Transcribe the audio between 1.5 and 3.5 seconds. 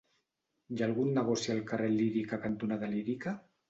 al carrer Lírica cantonada Lírica?